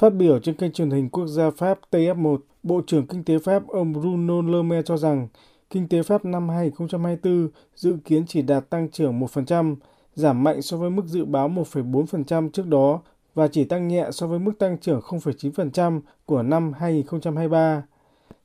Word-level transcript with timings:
Phát 0.00 0.10
biểu 0.10 0.38
trên 0.38 0.54
kênh 0.54 0.72
truyền 0.72 0.90
hình 0.90 1.08
quốc 1.08 1.26
gia 1.26 1.50
Pháp 1.50 1.78
TF1, 1.90 2.38
Bộ 2.62 2.80
trưởng 2.86 3.06
Kinh 3.06 3.24
tế 3.24 3.38
Pháp 3.38 3.68
ông 3.68 3.92
Bruno 3.92 4.42
Le 4.42 4.62
Maire 4.62 4.82
cho 4.82 4.96
rằng 4.96 5.28
kinh 5.70 5.88
tế 5.88 6.02
Pháp 6.02 6.24
năm 6.24 6.48
2024 6.48 7.48
dự 7.74 7.96
kiến 8.04 8.24
chỉ 8.26 8.42
đạt 8.42 8.70
tăng 8.70 8.88
trưởng 8.88 9.20
1%, 9.20 9.76
giảm 10.14 10.44
mạnh 10.44 10.62
so 10.62 10.76
với 10.76 10.90
mức 10.90 11.06
dự 11.06 11.24
báo 11.24 11.48
1,4% 11.48 12.50
trước 12.50 12.66
đó 12.66 13.00
và 13.34 13.48
chỉ 13.48 13.64
tăng 13.64 13.88
nhẹ 13.88 14.08
so 14.12 14.26
với 14.26 14.38
mức 14.38 14.52
tăng 14.58 14.78
trưởng 14.78 15.00
0,9% 15.00 16.00
của 16.26 16.42
năm 16.42 16.72
2023. 16.72 17.82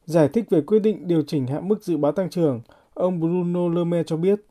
Giải 0.06 0.28
thích 0.28 0.50
về 0.50 0.62
quyết 0.62 0.80
định 0.80 1.08
điều 1.08 1.22
chỉnh 1.22 1.48
hạ 1.48 1.60
mức 1.60 1.84
dự 1.84 1.98
báo 1.98 2.12
tăng 2.12 2.30
trưởng, 2.30 2.62
ông 2.94 3.20
Bruno 3.20 3.70
Le 3.70 3.84
Maire 3.84 4.08
cho 4.08 4.18
biết 4.18 4.42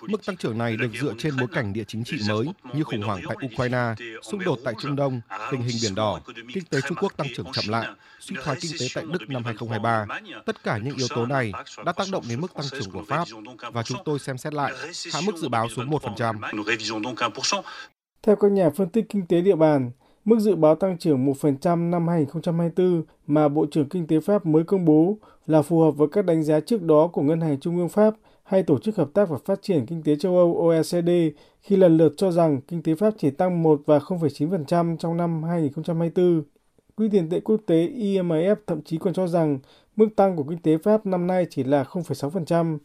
Mức 0.00 0.26
tăng 0.26 0.36
trưởng 0.36 0.58
này 0.58 0.76
được 0.76 0.88
dựa 1.00 1.14
trên 1.18 1.36
bối 1.36 1.48
cảnh 1.52 1.72
địa 1.72 1.84
chính 1.88 2.04
trị 2.04 2.16
mới 2.28 2.46
như 2.74 2.84
khủng 2.84 3.02
hoảng 3.02 3.20
tại 3.28 3.36
Ukraine, 3.52 3.94
xung 4.22 4.44
đột 4.44 4.58
tại 4.64 4.74
Trung 4.80 4.96
Đông, 4.96 5.20
tình 5.50 5.60
hình 5.60 5.76
Biển 5.82 5.94
Đỏ, 5.94 6.20
kinh 6.54 6.64
tế 6.64 6.78
Trung 6.88 6.96
Quốc 7.00 7.16
tăng 7.16 7.26
trưởng 7.36 7.52
chậm 7.52 7.64
lại, 7.68 7.88
suy 8.20 8.36
thoái 8.44 8.58
kinh 8.60 8.72
tế 8.80 8.86
tại 8.94 9.04
Đức 9.12 9.30
năm 9.30 9.44
2023. 9.44 10.06
Tất 10.46 10.64
cả 10.64 10.78
những 10.78 10.96
yếu 10.96 11.08
tố 11.08 11.26
này 11.26 11.52
đã 11.84 11.92
tác 11.92 12.06
động 12.12 12.24
đến 12.28 12.40
mức 12.40 12.54
tăng 12.54 12.66
trưởng 12.70 12.90
của 12.90 13.04
Pháp 13.08 13.28
và 13.72 13.82
chúng 13.82 13.98
tôi 14.04 14.18
xem 14.18 14.38
xét 14.38 14.54
lại, 14.54 14.72
hạ 15.12 15.20
mức 15.26 15.36
dự 15.36 15.48
báo 15.48 15.68
xuống 15.68 15.90
1%. 15.90 16.40
Theo 18.22 18.36
các 18.36 18.52
nhà 18.52 18.70
phân 18.76 18.88
tích 18.88 19.04
kinh 19.08 19.26
tế 19.26 19.40
địa 19.40 19.56
bàn, 19.56 19.90
Mức 20.28 20.38
dự 20.38 20.56
báo 20.56 20.74
tăng 20.74 20.98
trưởng 20.98 21.26
1% 21.26 21.90
năm 21.90 22.08
2024 22.08 23.02
mà 23.26 23.48
Bộ 23.48 23.66
trưởng 23.70 23.88
Kinh 23.88 24.06
tế 24.06 24.20
Pháp 24.20 24.46
mới 24.46 24.64
công 24.64 24.84
bố 24.84 25.16
là 25.46 25.62
phù 25.62 25.80
hợp 25.80 25.90
với 25.90 26.08
các 26.12 26.24
đánh 26.24 26.42
giá 26.42 26.60
trước 26.60 26.82
đó 26.82 27.06
của 27.12 27.22
Ngân 27.22 27.40
hàng 27.40 27.60
Trung 27.60 27.76
ương 27.78 27.88
Pháp 27.88 28.14
hay 28.42 28.62
Tổ 28.62 28.78
chức 28.78 28.96
Hợp 28.96 29.10
tác 29.14 29.28
và 29.28 29.36
Phát 29.44 29.62
triển 29.62 29.86
Kinh 29.86 30.02
tế 30.02 30.16
châu 30.16 30.36
Âu 30.36 30.58
OECD 30.68 31.10
khi 31.60 31.76
lần 31.76 31.96
lượt 31.96 32.14
cho 32.16 32.30
rằng 32.30 32.60
kinh 32.60 32.82
tế 32.82 32.94
Pháp 32.94 33.14
chỉ 33.18 33.30
tăng 33.30 33.62
1 33.62 33.80
và 33.86 33.98
0,9% 33.98 34.96
trong 34.96 35.16
năm 35.16 35.42
2024. 35.42 36.42
Quỹ 36.96 37.08
tiền 37.08 37.28
tệ 37.28 37.40
quốc 37.40 37.60
tế 37.66 37.88
IMF 37.88 38.56
thậm 38.66 38.82
chí 38.82 38.98
còn 38.98 39.14
cho 39.14 39.26
rằng 39.26 39.58
mức 39.96 40.08
tăng 40.16 40.36
của 40.36 40.44
kinh 40.44 40.58
tế 40.58 40.78
Pháp 40.78 41.06
năm 41.06 41.26
nay 41.26 41.46
chỉ 41.50 41.64
là 41.64 41.82
0,6%. 41.82 42.78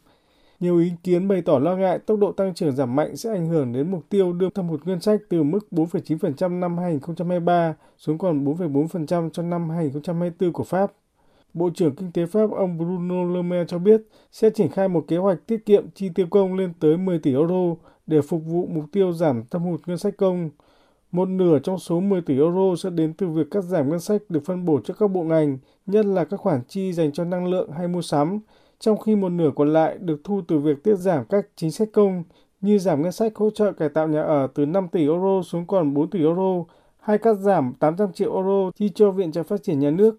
Nhiều 0.64 0.78
ý 0.78 0.92
kiến 1.04 1.28
bày 1.28 1.42
tỏ 1.42 1.60
lo 1.60 1.76
ngại 1.76 2.00
tốc 2.00 2.20
độ 2.20 2.32
tăng 2.32 2.54
trưởng 2.54 2.76
giảm 2.76 2.96
mạnh 2.96 3.18
sẽ 3.18 3.30
ảnh 3.30 3.48
hưởng 3.48 3.74
đến 3.74 3.92
mục 3.92 4.10
tiêu 4.10 4.34
đưa 4.34 4.50
thâm 4.50 4.68
hụt 4.68 4.88
ngân 4.88 5.00
sách 5.00 5.22
từ 5.30 5.44
mức 5.44 5.60
4,9% 5.72 6.60
năm 6.60 6.78
2023 6.78 7.76
xuống 7.98 8.18
còn 8.18 8.46
4,4% 8.46 9.30
trong 9.30 9.50
năm 9.50 9.70
2024 9.70 10.54
của 10.54 10.64
Pháp. 10.64 10.92
Bộ 11.54 11.70
trưởng 11.76 11.96
Kinh 11.96 12.12
tế 12.12 12.26
Pháp 12.26 12.52
ông 12.52 12.78
Bruno 12.78 13.24
Le 13.36 13.42
Maire 13.42 13.66
cho 13.68 13.80
biết 13.80 14.02
sẽ 14.32 14.50
triển 14.50 14.70
khai 14.70 14.88
một 14.88 15.06
kế 15.08 15.18
hoạch 15.18 15.48
tiết 15.48 15.66
kiệm 15.66 15.86
chi 15.96 16.10
tiêu 16.10 16.28
công 16.30 16.56
lên 16.56 16.74
tới 16.80 16.98
10 16.98 17.20
tỷ 17.20 17.32
euro 17.32 17.76
để 18.08 18.22
phục 18.22 18.42
vụ 18.46 18.68
mục 18.68 18.86
tiêu 18.92 19.12
giảm 19.12 19.44
thâm 19.52 19.62
hụt 19.62 19.82
ngân 19.86 19.98
sách 19.98 20.18
công. 20.18 20.50
Một 21.12 21.30
nửa 21.30 21.60
trong 21.60 21.80
số 21.80 22.00
10 22.00 22.22
tỷ 22.22 22.34
euro 22.34 22.76
sẽ 22.78 22.90
đến 22.90 23.14
từ 23.14 23.28
việc 23.28 23.52
cắt 23.52 23.62
giảm 23.62 23.90
ngân 23.90 24.00
sách 24.00 24.22
được 24.30 24.46
phân 24.46 24.66
bổ 24.66 24.80
cho 24.84 24.94
các 24.94 25.08
bộ 25.08 25.24
ngành, 25.24 25.58
nhất 25.86 26.06
là 26.06 26.26
các 26.26 26.40
khoản 26.40 26.62
chi 26.68 26.94
dành 26.94 27.12
cho 27.12 27.24
năng 27.24 27.48
lượng 27.48 27.72
hay 27.72 27.88
mua 27.88 28.02
sắm, 28.02 28.40
trong 28.84 28.98
khi 28.98 29.16
một 29.16 29.30
nửa 29.30 29.52
còn 29.56 29.74
lại 29.74 29.98
được 30.00 30.22
thu 30.24 30.42
từ 30.48 30.60
việc 30.60 30.84
tiết 30.84 30.96
giảm 30.96 31.26
các 31.26 31.48
chính 31.56 31.72
sách 31.72 31.90
công 31.94 32.24
như 32.62 32.80
giảm 32.80 33.02
ngân 33.02 33.12
sách 33.12 33.36
hỗ 33.36 33.50
trợ 33.50 33.72
cải 33.72 33.90
tạo 33.90 34.08
nhà 34.08 34.22
ở 34.22 34.48
từ 34.56 34.66
5 34.66 34.88
tỷ 34.88 35.02
euro 35.02 35.42
xuống 35.42 35.66
còn 35.68 35.94
4 35.94 36.10
tỷ 36.10 36.20
euro 36.20 36.64
hay 37.00 37.18
cắt 37.18 37.34
giảm 37.34 37.74
800 37.80 38.14
triệu 38.14 38.36
euro 38.36 38.72
chi 38.76 38.90
cho 38.96 39.12
Viện 39.12 39.32
trợ 39.32 39.44
Phát 39.44 39.64
triển 39.64 39.80
Nhà 39.80 39.90
nước. 39.90 40.18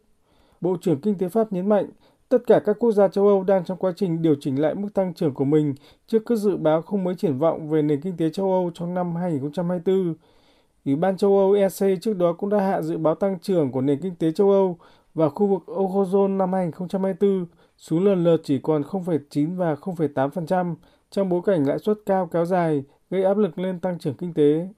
Bộ 0.61 0.77
trưởng 0.81 1.01
Kinh 1.01 1.15
tế 1.15 1.29
Pháp 1.29 1.53
nhấn 1.53 1.69
mạnh, 1.69 1.87
tất 2.29 2.39
cả 2.47 2.61
các 2.65 2.77
quốc 2.79 2.93
gia 2.93 3.09
châu 3.09 3.27
Âu 3.27 3.45
đang 3.45 3.65
trong 3.65 3.79
quá 3.79 3.93
trình 3.97 4.23
điều 4.23 4.35
chỉnh 4.41 4.61
lại 4.61 4.75
mức 4.75 4.89
tăng 4.95 5.15
trưởng 5.15 5.35
của 5.35 5.45
mình 5.45 5.75
trước 6.07 6.23
các 6.27 6.37
dự 6.37 6.57
báo 6.57 6.83
không 6.83 7.05
mới 7.05 7.15
triển 7.15 7.39
vọng 7.39 7.69
về 7.69 7.83
nền 7.83 8.01
kinh 8.01 8.17
tế 8.17 8.31
châu 8.31 8.53
Âu 8.53 8.71
trong 8.75 8.95
năm 8.95 9.17
2024. 9.17 10.15
Ủy 10.85 10.97
ban 10.97 11.17
châu 11.17 11.39
Âu 11.39 11.53
EC 11.53 12.03
trước 12.03 12.17
đó 12.17 12.33
cũng 12.33 12.51
đã 12.51 12.61
hạ 12.61 12.83
dự 12.83 12.99
báo 12.99 13.15
tăng 13.15 13.39
trưởng 13.39 13.73
của 13.73 13.81
nền 13.81 14.01
kinh 14.01 14.15
tế 14.15 14.33
châu 14.33 14.51
Âu 14.51 14.79
và 15.15 15.29
khu 15.29 15.47
vực 15.47 15.63
Eurozone 15.67 16.37
năm 16.37 16.53
2024 16.53 17.47
xuống 17.77 18.05
lần 18.05 18.25
lượt 18.25 18.41
chỉ 18.45 18.59
còn 18.59 18.83
0,9 18.83 19.57
và 19.57 19.75
0,8% 19.75 20.75
trong 21.11 21.29
bối 21.29 21.41
cảnh 21.47 21.67
lãi 21.67 21.79
suất 21.79 21.99
cao 22.07 22.27
kéo 22.27 22.45
dài 22.45 22.85
gây 23.11 23.25
áp 23.25 23.37
lực 23.37 23.59
lên 23.59 23.81
tăng 23.81 23.99
trưởng 23.99 24.15
kinh 24.15 24.35
tế. 24.35 24.69